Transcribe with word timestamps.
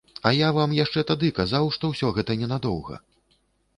А 0.27 0.29
я 0.35 0.47
вам 0.57 0.71
яшчэ 0.77 1.03
тады 1.11 1.29
казаў, 1.41 1.69
што 1.77 1.93
ўсё 1.93 2.11
гэта 2.19 2.39
ненадоўга! 2.43 2.95